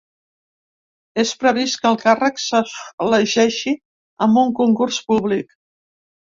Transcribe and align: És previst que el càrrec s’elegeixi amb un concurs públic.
És 1.23 1.33
previst 1.43 1.77
que 1.83 1.87
el 1.89 1.99
càrrec 2.03 2.41
s’elegeixi 2.45 3.75
amb 4.29 4.41
un 4.47 4.57
concurs 4.63 4.99
públic. 5.13 5.55